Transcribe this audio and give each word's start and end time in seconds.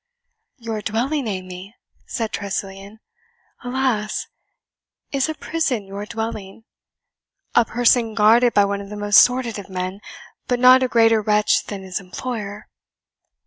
"Your 0.57 0.81
dwelling, 0.81 1.27
Amy!" 1.27 1.75
said 2.07 2.31
Tressilian. 2.31 3.01
"Alas! 3.63 4.25
is 5.11 5.29
a 5.29 5.35
prison 5.35 5.85
your 5.85 6.07
dwelling? 6.07 6.63
a 7.53 7.65
prison 7.65 8.15
guarded 8.15 8.55
by 8.55 8.65
one 8.65 8.81
of 8.81 8.89
the 8.89 8.97
most 8.97 9.21
sordid 9.21 9.59
of 9.59 9.69
men, 9.69 10.01
but 10.47 10.57
not 10.59 10.81
a 10.81 10.87
greater 10.87 11.21
wretch 11.21 11.65
than 11.67 11.83
his 11.83 11.99
employer!" 11.99 12.67